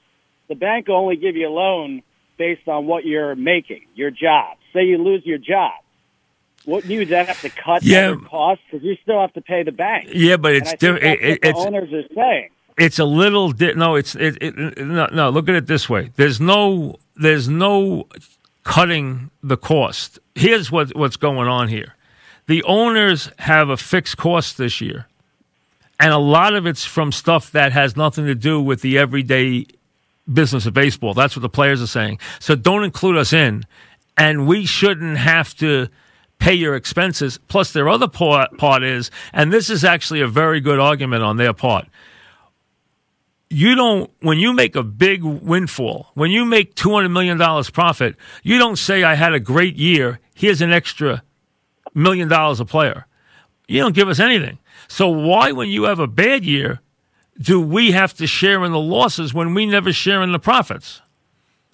[0.48, 2.02] The bank will only give you a loan
[2.38, 4.56] based on what you're making, your job.
[4.72, 5.72] Say you lose your job.
[6.66, 8.14] Wouldn't you then have to cut Yeah.
[8.28, 10.08] costs because you still have to pay the bank?
[10.12, 12.48] yeah but And it's different what the it's owners are saying.
[12.76, 16.10] it's a little di- no it's it, it no, no look at it this way
[16.16, 18.06] there's no there's no
[18.64, 21.94] cutting the cost here's what what's going on here
[22.46, 25.06] the owners have a fixed cost this year
[26.00, 29.66] and a lot of it's from stuff that has nothing to do with the everyday
[30.32, 31.14] business of baseball.
[31.14, 32.18] That's what the players are saying.
[32.38, 33.64] So don't include us in.
[34.16, 35.88] And we shouldn't have to
[36.38, 37.38] pay your expenses.
[37.48, 41.36] Plus their other part, part is and this is actually a very good argument on
[41.36, 41.86] their part.
[43.50, 47.38] You don't when you make a big windfall when you make $200 million
[47.72, 50.20] profit you don't say i had a great year.
[50.34, 51.22] Here's an extra
[51.94, 53.06] million dollars a player.
[53.66, 54.58] You don't give us anything
[54.88, 56.80] so why when you have a bad year
[57.40, 61.00] do we have to share in the losses when we never share in the profits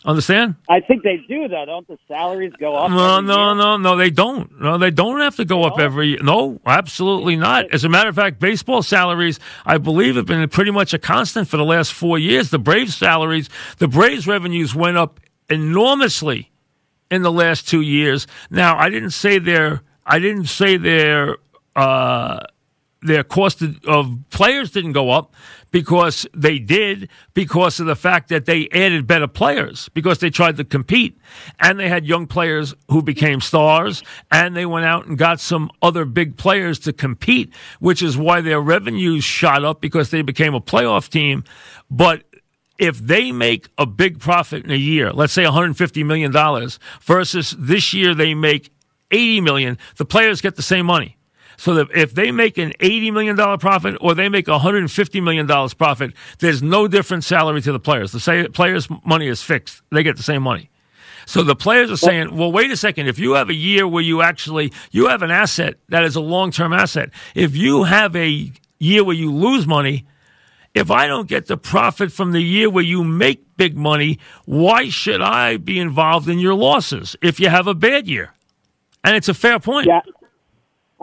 [0.04, 1.64] understand I think they do though.
[1.64, 2.90] Don't the salaries go up?
[2.90, 3.54] no, no, year?
[3.54, 3.96] no, no.
[3.96, 4.60] They don't.
[4.60, 5.84] No, they don't have to go up don't?
[5.84, 6.16] every.
[6.16, 7.72] No, absolutely not.
[7.72, 11.48] As a matter of fact, baseball salaries, I believe, have been pretty much a constant
[11.48, 12.50] for the last four years.
[12.50, 13.48] The Braves salaries,
[13.78, 16.50] the Braves revenues went up enormously
[17.10, 18.26] in the last two years.
[18.50, 21.36] Now, I didn't say their, I didn't say their,
[21.76, 22.40] uh,
[23.04, 25.34] their cost of players didn't go up
[25.70, 30.56] because they did because of the fact that they added better players because they tried
[30.56, 31.18] to compete
[31.60, 35.70] and they had young players who became stars and they went out and got some
[35.82, 40.54] other big players to compete which is why their revenues shot up because they became
[40.54, 41.44] a playoff team
[41.90, 42.24] but
[42.78, 47.54] if they make a big profit in a year, let's say 150 million dollars versus
[47.56, 48.72] this year they make
[49.12, 51.16] 80 million, the players get the same money.
[51.56, 55.46] So that if they make an 80 million dollar profit or they make 150 million
[55.46, 58.12] dollars profit, there's no different salary to the players.
[58.12, 60.70] The players' money is fixed; they get the same money.
[61.26, 63.08] So the players are saying, well, wait a second.
[63.08, 66.20] If you have a year where you actually you have an asset that is a
[66.20, 70.06] long term asset, if you have a year where you lose money,
[70.74, 74.88] if I don't get the profit from the year where you make big money, why
[74.88, 78.32] should I be involved in your losses if you have a bad year?
[79.04, 79.86] And it's a fair point.
[79.86, 80.00] Yeah,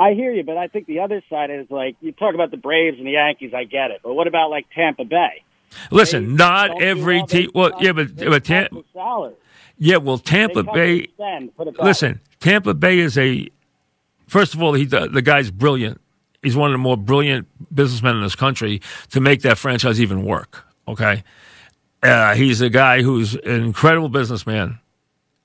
[0.01, 2.57] I hear you, but I think the other side is like you talk about the
[2.57, 3.53] Braves and the Yankees.
[3.53, 5.43] I get it, but what about like Tampa Bay?
[5.91, 7.51] Listen, They not every team.
[7.53, 9.33] Well, yeah, but but cut Tam- the salary.
[9.77, 11.07] yeah, well, Tampa Bay.
[11.07, 13.47] spend, put it that Listen, Tampa Bay is a.
[14.27, 16.01] First of all, he the, the guy's brilliant.
[16.41, 20.23] He's one of the more brilliant businessmen in this country to make that franchise even
[20.25, 20.65] work.
[20.87, 21.23] Okay,
[22.01, 24.79] uh, he's a guy who's an incredible businessman,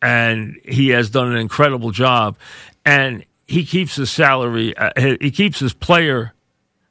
[0.01, 2.38] and he has done an incredible job.
[2.87, 6.33] And he keeps his salary, uh, he keeps his player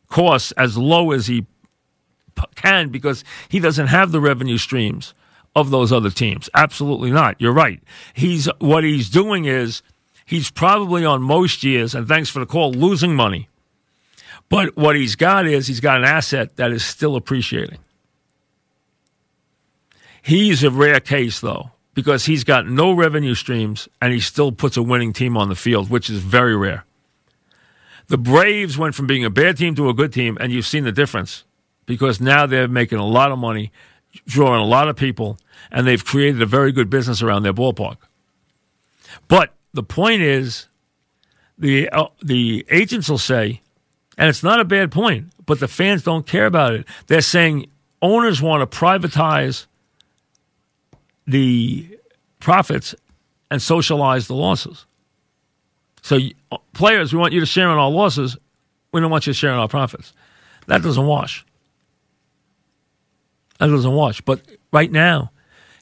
[0.07, 1.45] costs as low as he
[2.55, 5.13] can because he doesn't have the revenue streams
[5.55, 6.49] of those other teams.
[6.53, 7.39] Absolutely not.
[7.39, 7.81] You're right.
[8.13, 9.81] He's what he's doing is
[10.25, 13.49] he's probably on most years, and thanks for the call, losing money.
[14.47, 17.79] But what he's got is he's got an asset that is still appreciating.
[20.21, 24.77] He's a rare case though because he's got no revenue streams and he still puts
[24.77, 26.85] a winning team on the field, which is very rare.
[28.07, 30.83] The Braves went from being a bad team to a good team, and you've seen
[30.83, 31.43] the difference
[31.87, 33.71] because now they're making a lot of money,
[34.27, 35.39] drawing a lot of people,
[35.71, 37.97] and they've created a very good business around their ballpark.
[39.27, 40.67] But the point is,
[41.57, 43.61] the uh, the agents will say,
[44.17, 46.85] and it's not a bad point, but the fans don't care about it.
[47.07, 47.67] They're saying
[48.01, 49.65] owners want to privatize
[51.27, 51.87] the
[52.39, 52.95] profits
[53.49, 54.85] and socialize the losses.
[56.01, 56.19] So,
[56.51, 58.37] uh, players, we want you to share in our losses.
[58.91, 60.13] We don't want you to share in our profits.
[60.67, 61.45] That doesn't wash.
[63.59, 64.21] That doesn't wash.
[64.21, 65.31] But right now,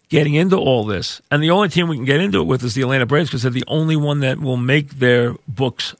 [0.10, 2.74] getting into all this, and the only team we can get into it with is
[2.74, 5.96] the Atlanta Braves because they're the only one that will make their books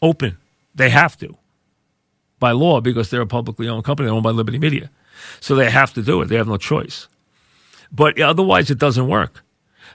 [0.00, 0.36] open.
[0.74, 1.36] They have to
[2.38, 4.90] by law because they're a publicly owned company They're owned by Liberty Media.
[5.40, 6.26] So they have to do it.
[6.26, 7.06] They have no choice.
[7.92, 9.44] But otherwise, it doesn't work.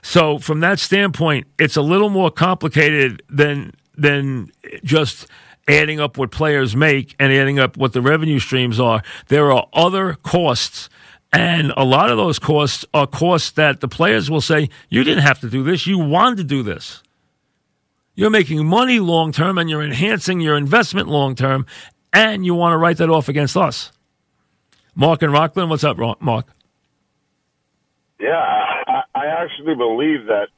[0.02, 4.52] So from that standpoint, it's a little more complicated than than
[4.84, 5.26] just
[5.66, 9.02] adding up what players make and adding up what the revenue streams are.
[9.26, 10.88] There are other costs
[11.32, 15.24] And a lot of those costs are costs that the players will say, you didn't
[15.24, 15.86] have to do this.
[15.86, 17.02] You wanted to do this.
[18.14, 21.66] You're making money long term and you're enhancing your investment long term,
[22.12, 23.92] and you want to write that off against us.
[24.94, 26.48] Mark and Rockland, what's up, Mark?
[28.20, 30.48] Yeah, I, I actually believe that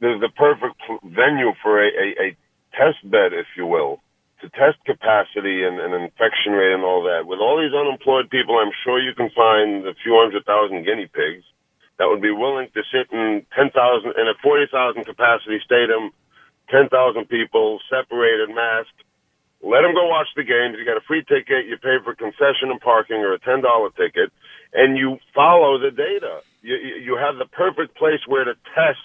[0.00, 2.36] there's the perfect venue for a, a, a
[2.72, 4.00] test bed, if you will
[4.40, 7.28] to test capacity and, and infection rate and all that.
[7.28, 11.08] With all these unemployed people, I'm sure you can find a few hundred thousand guinea
[11.12, 11.44] pigs
[11.98, 13.76] that would be willing to sit in 10,000,
[14.16, 16.10] in a 40,000 capacity stadium,
[16.72, 16.88] 10,000
[17.28, 19.04] people, separated, masked.
[19.60, 20.80] Let them go watch the games.
[20.80, 21.68] You got a free ticket.
[21.68, 23.60] You pay for concession and parking or a $10
[23.96, 24.32] ticket
[24.72, 26.40] and you follow the data.
[26.62, 28.98] You, you have the perfect place where to test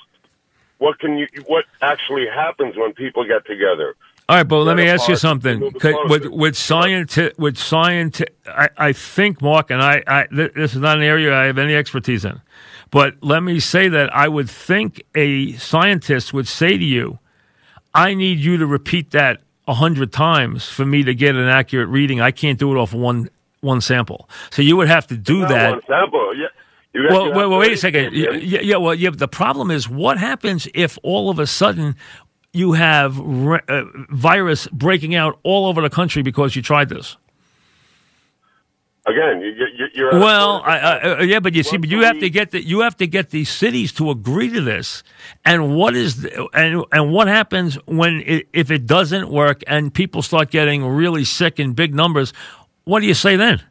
[0.77, 3.95] what can you, what actually happens when people get together
[4.27, 5.71] all right, but let me ask you something.
[6.09, 10.97] With, with science, with science, I, I think, Mark, and I, I, this is not
[10.97, 12.41] an area I have any expertise in,
[12.89, 17.19] but let me say that I would think a scientist would say to you,
[17.93, 21.89] I need you to repeat that a hundred times for me to get an accurate
[21.89, 22.19] reading.
[22.19, 23.29] I can't do it off one
[23.61, 24.27] one sample.
[24.49, 25.71] So you would have to do that.
[25.71, 26.47] One sample, yeah.
[26.95, 28.13] Well, wait, wait, a second.
[28.13, 29.09] Yeah, yeah, well, yeah.
[29.11, 31.95] The problem is, what happens if all of a sudden
[32.53, 37.17] you have re- uh, virus breaking out all over the country because you tried this.
[39.07, 39.41] Again,
[39.93, 42.65] you, are well, I, I, yeah, but you see, but you have to get the
[42.65, 45.03] you have to get these cities to agree to this.
[45.43, 49.93] And what is the, and and what happens when it, if it doesn't work and
[49.93, 52.33] people start getting really sick in big numbers?
[52.85, 53.61] What do you say then?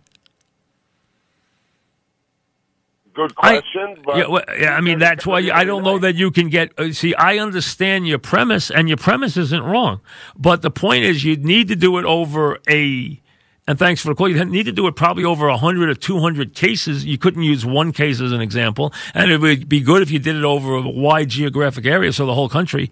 [3.15, 3.97] Good question.
[4.09, 6.79] I, yeah, well, yeah, I mean that's why I don't know that you can get.
[6.79, 10.01] Uh, see, I understand your premise, and your premise isn't wrong.
[10.37, 13.21] But the point is, you need to do it over a.
[13.67, 14.29] And thanks for the call.
[14.29, 17.07] You need to do it probably over 100 or 200 cases.
[17.07, 18.93] You couldn't use one case as an example.
[19.15, 22.27] And it would be good if you did it over a wide geographic area, so
[22.27, 22.91] the whole country.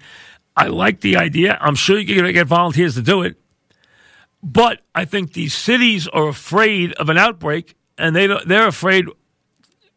[0.56, 1.58] I like the idea.
[1.60, 3.36] I'm sure you're going to get volunteers to do it.
[4.42, 9.06] But I think these cities are afraid of an outbreak, and they they're afraid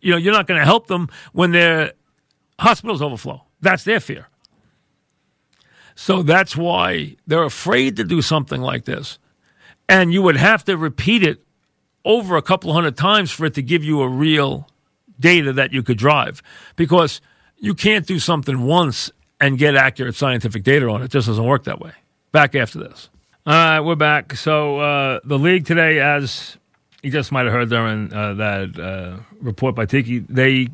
[0.06, 1.94] you know, you're not going to help them when their
[2.60, 3.42] hospitals overflow.
[3.60, 4.28] That's their fear.
[5.96, 9.18] So that's why they're afraid to do something like this.
[9.90, 11.44] And you would have to repeat it
[12.04, 14.70] over a couple hundred times for it to give you a real
[15.20, 16.44] data that you could drive
[16.76, 17.20] because
[17.58, 19.10] you can't do something once
[19.42, 21.06] and get accurate scientific data on it.
[21.06, 21.94] It just doesn't work that way.
[22.32, 23.10] Back after this.
[23.48, 24.36] All right, we're back.
[24.36, 26.58] So uh, the league today, as
[27.06, 30.70] you just might have heard during uh, that uh, report by Tiki, they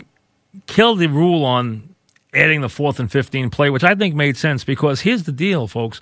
[0.66, 1.94] killed the rule on
[2.34, 5.68] adding the fourth and 15 play, which I think made sense because here's the deal,
[5.68, 6.00] folks.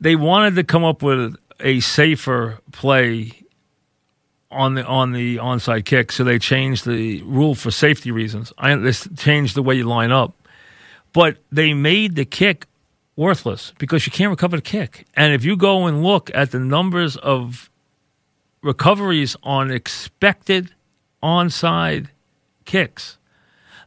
[0.00, 3.32] They wanted to come up with a safer play
[4.50, 8.50] on the on the onside kick, so they changed the rule for safety reasons.
[8.56, 10.32] I they changed the way you line up,
[11.12, 12.66] but they made the kick
[13.14, 15.06] worthless because you can't recover the kick.
[15.14, 17.70] And if you go and look at the numbers of
[18.62, 20.72] recoveries on expected
[21.22, 22.08] onside
[22.64, 23.18] kicks,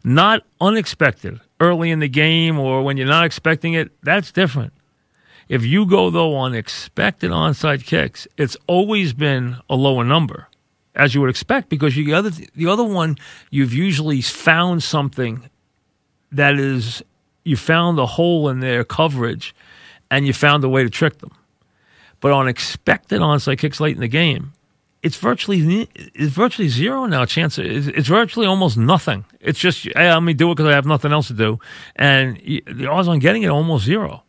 [0.04, 3.92] not unexpected early in the game or when you're not expecting it.
[4.04, 4.74] That's different.
[5.48, 10.48] If you go, though, on expected onside kicks, it's always been a lower number,
[10.96, 13.16] as you would expect, because you, the, other, the other one,
[13.52, 15.50] you've usually found something
[16.32, 17.04] that is,
[17.44, 19.56] you found a hole in their coverage
[20.10, 21.32] and you found a way to trick them.
[22.22, 24.54] But on expected onside kicks late in the game,
[25.06, 27.26] it's virtually it's virtually zero now.
[27.26, 29.24] Chance it's, it's virtually almost nothing.
[29.40, 31.60] It's just hey, let me do it because I have nothing else to do,
[31.96, 34.24] and the odds on getting it almost zero.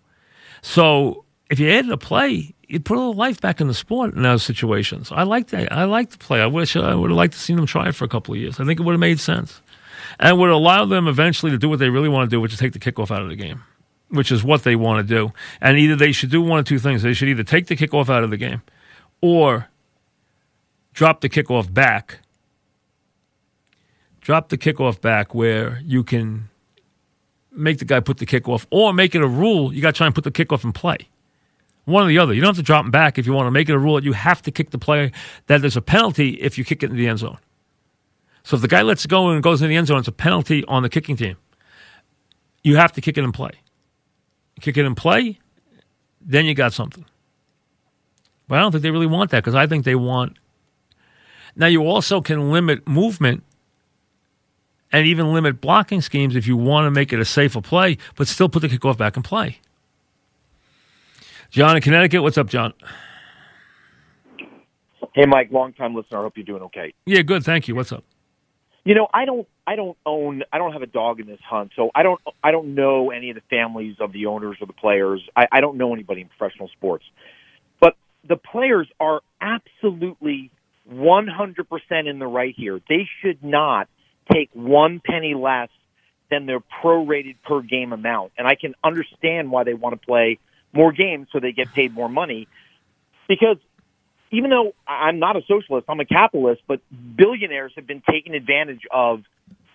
[0.61, 4.14] So if you added a play, you put a little life back in the sport
[4.14, 5.11] in those situations.
[5.11, 5.72] I like that.
[5.72, 6.43] I like the play.
[6.43, 8.41] I wish I would have liked to see them try it for a couple of
[8.41, 8.61] years.
[8.61, 9.62] I think it would have made sense,
[10.20, 12.59] and would allow them eventually to do what they really want to do, which is
[12.59, 13.62] take the kickoff out of the game,
[14.11, 15.33] which is what they want to do.
[15.59, 18.11] And either they should do one of two things: they should either take the kickoff
[18.11, 18.61] out of the game,
[19.22, 19.70] or
[20.97, 22.18] drop the kickoff back.
[24.22, 26.49] Drop the kickoff back where you can
[27.53, 30.07] make the guy put the kickoff, or make it a rule you got to try
[30.07, 30.97] and put the kickoff in play.
[31.84, 32.34] One or the other.
[32.34, 34.03] You don't have to drop him back if you want to make it a rule
[34.03, 35.12] you have to kick the play,
[35.47, 37.38] that there's a penalty if you kick it in the end zone.
[38.42, 40.12] So if the guy lets it go and goes in the end zone, it's a
[40.12, 41.36] penalty on the kicking team.
[42.64, 43.53] You have to kick it in play.
[44.61, 45.38] Kick it in play,
[46.20, 47.05] then you got something.
[48.49, 50.38] But I don't think they really want that because I think they want
[51.57, 53.43] now, you also can limit movement
[54.93, 58.29] and even limit blocking schemes if you want to make it a safer play, but
[58.29, 59.59] still put the kickoff back in play.
[61.51, 62.75] John in Connecticut, what's up, John?
[65.15, 66.19] Hey, Mike, long time listener.
[66.19, 66.93] I hope you're doing okay.
[67.07, 67.43] Yeah, good.
[67.43, 67.75] Thank you.
[67.75, 68.05] What's up?
[68.85, 71.73] You know, I don't I don't own I don't have a dog in this hunt,
[71.75, 74.75] so I don't I don't know any of the families of the owners or the
[74.75, 75.27] players.
[75.35, 77.05] I, I don't know anybody in professional sports.
[77.81, 77.97] But
[78.29, 80.51] the players are absolutely
[80.93, 82.80] 100% in the right here.
[82.89, 83.89] They should not
[84.32, 85.68] take one penny less
[86.30, 88.32] than their prorated per game amount.
[88.37, 90.39] And I can understand why they want to play
[90.72, 92.49] more games so they get paid more money.
[93.28, 93.59] Because
[94.30, 96.80] even though I'm not a socialist, I'm a capitalist, but
[97.16, 99.22] billionaires have been taking advantage of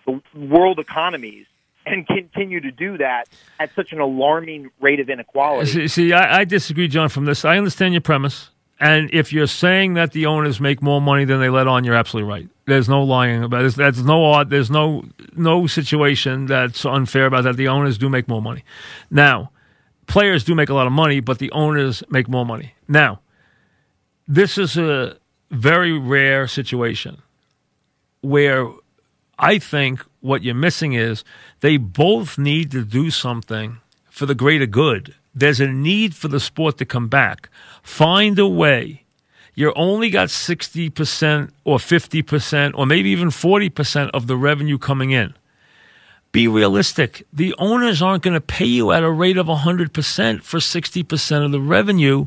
[0.06, 1.46] the world economies
[1.84, 3.24] and continue to do that
[3.58, 5.70] at such an alarming rate of inequality.
[5.70, 7.44] See, see I, I disagree, John, from this.
[7.44, 8.51] I understand your premise.
[8.82, 11.94] And if you're saying that the owners make more money than they let on, you're
[11.94, 12.48] absolutely right.
[12.66, 13.76] There's no lying about it.
[13.76, 14.50] There's no odd.
[14.50, 15.04] There's no
[15.36, 17.56] no situation that's unfair about that.
[17.56, 18.64] The owners do make more money.
[19.08, 19.52] Now,
[20.08, 22.74] players do make a lot of money, but the owners make more money.
[22.88, 23.20] Now,
[24.26, 25.16] this is a
[25.52, 27.22] very rare situation
[28.20, 28.66] where
[29.38, 31.22] I think what you're missing is
[31.60, 33.78] they both need to do something
[34.10, 35.14] for the greater good.
[35.34, 37.48] There's a need for the sport to come back.
[37.82, 39.02] Find a way.
[39.54, 45.34] You're only got 60% or 50% or maybe even 40% of the revenue coming in.
[46.32, 47.26] Be realistic.
[47.32, 51.52] The owners aren't going to pay you at a rate of 100% for 60% of
[51.52, 52.26] the revenue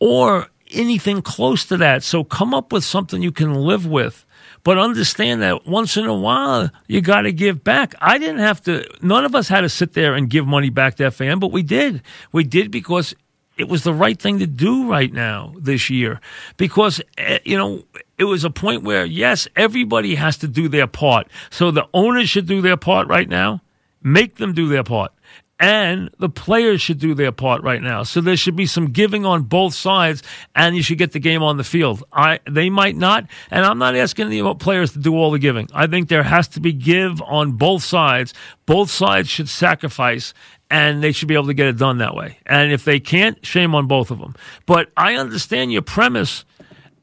[0.00, 2.02] or anything close to that.
[2.02, 4.25] So come up with something you can live with.
[4.66, 7.94] But understand that once in a while, you got to give back.
[8.00, 10.96] I didn't have to, none of us had to sit there and give money back
[10.96, 12.02] to FAN, but we did.
[12.32, 13.14] We did because
[13.56, 16.20] it was the right thing to do right now this year.
[16.56, 17.84] Because, eh, you know,
[18.18, 21.28] it was a point where, yes, everybody has to do their part.
[21.48, 23.62] So the owners should do their part right now,
[24.02, 25.12] make them do their part
[25.58, 28.02] and the players should do their part right now.
[28.02, 30.22] So there should be some giving on both sides,
[30.54, 32.04] and you should get the game on the field.
[32.12, 35.68] I they might not, and I'm not asking the players to do all the giving.
[35.72, 38.34] I think there has to be give on both sides.
[38.66, 40.34] Both sides should sacrifice.
[40.68, 42.40] And they should be able to get it done that way.
[42.44, 44.34] And if they can't, shame on both of them.
[44.66, 46.44] But I understand your premise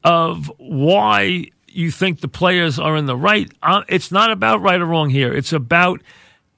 [0.04, 3.50] of why you think the players are in the right.
[3.62, 5.32] Uh, it's not about right or wrong here.
[5.32, 6.02] It's about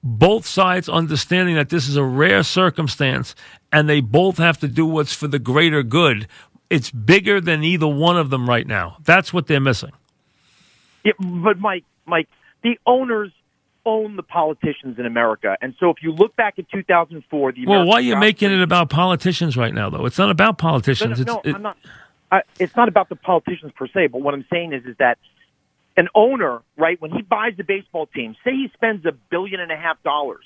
[0.07, 3.34] both sides understanding that this is a rare circumstance
[3.72, 6.28] and they both have to do what's for the greater good.
[6.70, 8.98] It's bigger than either one of them right now.
[9.04, 9.92] That's what they're missing.
[11.04, 12.28] Yeah, but Mike, Mike,
[12.62, 13.32] the owners
[13.84, 17.86] own the politicians in America, and so if you look back at 2004, the well,
[17.86, 19.88] why are you making it about politicians right now?
[19.88, 21.20] Though it's not about politicians.
[21.20, 21.76] No, no, no it's, I'm not.
[22.32, 25.18] I, it's not about the politicians per se, but what I'm saying is, is that
[25.97, 29.72] an owner, right, when he buys a baseball team, say he spends a billion and
[29.72, 30.44] a half dollars,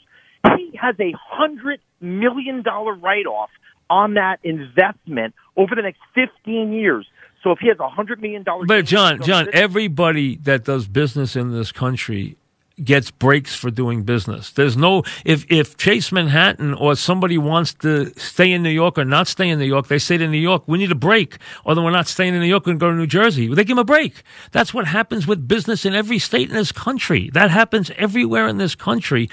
[0.56, 3.50] he has a hundred million dollar write off
[3.88, 7.06] on that investment over the next 15 years.
[7.42, 11.36] So if he has a hundred million dollars, but John, John, everybody that does business
[11.36, 12.36] in this country
[12.84, 14.50] gets breaks for doing business.
[14.50, 19.04] There's no if if Chase Manhattan or somebody wants to stay in New York or
[19.04, 21.74] not stay in New York, they say to New York, we need a break, or
[21.74, 23.48] then we're not staying in New York and go to New Jersey.
[23.48, 24.22] They give them a break.
[24.52, 27.30] That's what happens with business in every state in this country.
[27.32, 29.28] That happens everywhere in this country.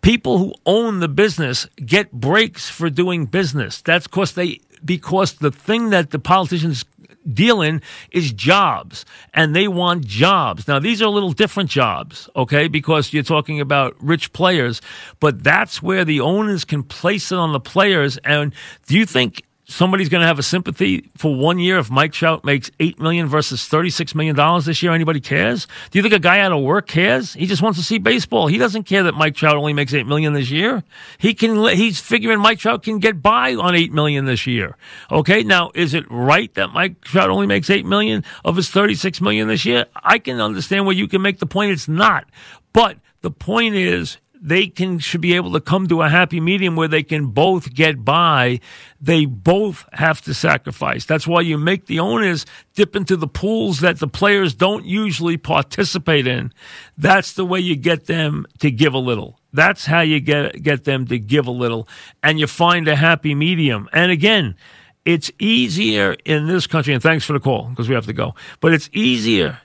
[0.00, 3.82] People who own the business get breaks for doing business.
[3.82, 6.84] That's because they because the thing that the politicians
[7.32, 9.04] dealing is jobs
[9.34, 10.68] and they want jobs.
[10.68, 14.80] Now, these are a little different jobs, okay, because you're talking about rich players,
[15.20, 18.18] but that's where the owners can place it on the players.
[18.18, 18.54] And
[18.86, 22.44] do you think somebody's going to have a sympathy for one year if Mike Trout
[22.44, 24.92] makes eight million versus thirty-six million dollars this year?
[24.92, 25.68] Anybody cares?
[25.90, 27.34] Do you think a guy out of work cares?
[27.34, 28.46] He just wants to see baseball.
[28.46, 30.82] He doesn't care that Mike Trout only makes eight million this year.
[31.18, 31.56] He can.
[31.76, 34.76] He's figuring Mike Trout can get by on eight million this year.
[35.12, 39.20] Okay, now is it right that Mike Trout only makes eight million of his thirty-six
[39.20, 39.86] million this year?
[39.94, 41.72] I can understand where you can make the point.
[41.72, 42.24] It's not,
[42.72, 46.76] but the point is they can should be able to come to a happy medium
[46.76, 48.60] where they can both get by.
[49.00, 51.04] They both have to sacrifice.
[51.04, 55.36] That's why you make the owners dip into the pools that the players don't usually
[55.36, 56.52] participate in.
[56.96, 59.38] That's the way you get them to give a little.
[59.52, 61.88] That's how you get get them to give a little,
[62.22, 63.88] and you find a happy medium.
[63.92, 64.56] And again,
[65.04, 66.92] it's easier in this country.
[66.92, 68.34] And thanks for the call because we have to go.
[68.60, 69.60] But it's easier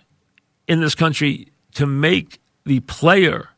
[0.67, 3.49] in this country to make the player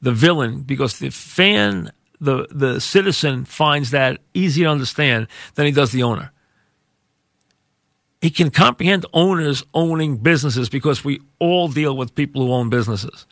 [0.00, 5.72] the villain because the fan, the the citizen finds that easy to understand than he
[5.72, 6.32] does the owner.
[8.20, 13.26] He can comprehend owners owning businesses because we all deal with people who own businesses.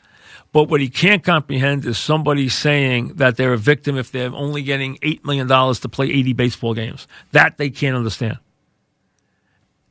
[0.53, 4.63] But what he can't comprehend is somebody saying that they're a victim if they're only
[4.63, 7.09] getting $8 million to play 80 baseball games.
[7.33, 8.39] That they can't understand.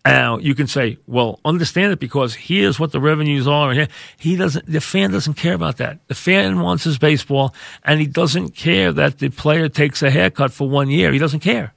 [0.05, 3.71] Now you can say, well, understand it because here's what the revenues are.
[3.71, 4.67] And he doesn't.
[4.67, 6.07] The fan doesn't care about that.
[6.07, 10.51] The fan wants his baseball, and he doesn't care that the player takes a haircut
[10.53, 11.11] for one year.
[11.11, 11.73] He doesn't care.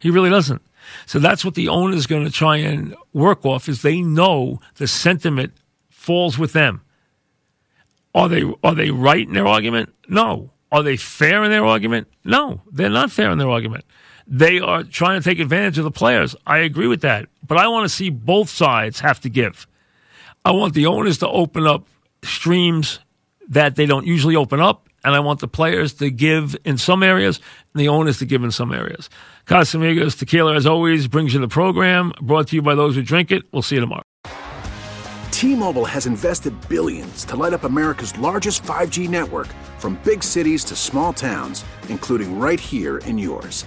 [0.00, 0.62] He really doesn't.
[1.06, 3.68] So that's what the owner is going to try and work off.
[3.68, 5.52] Is they know the sentiment
[5.88, 6.80] falls with them.
[8.16, 9.94] Are they are they right in their argument?
[10.08, 10.50] No.
[10.72, 12.08] Are they fair in their argument?
[12.24, 13.84] No, they're not fair in their argument
[14.26, 16.34] they are trying to take advantage of the players.
[16.46, 17.28] I agree with that.
[17.46, 19.66] But I want to see both sides have to give.
[20.44, 21.86] I want the owners to open up
[22.22, 23.00] streams
[23.48, 27.02] that they don't usually open up, and I want the players to give in some
[27.02, 27.40] areas
[27.72, 29.10] and the owners to give in some areas.
[29.46, 33.30] Casamigos Tequila, as always, brings you the program, brought to you by those who drink
[33.30, 33.42] it.
[33.52, 34.02] We'll see you tomorrow.
[35.30, 39.48] T-Mobile has invested billions to light up America's largest 5G network
[39.78, 43.66] from big cities to small towns, including right here in yours.